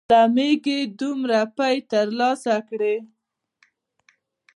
[0.09, 2.95] له مېږې دومره پۍ تر لاسه کړې.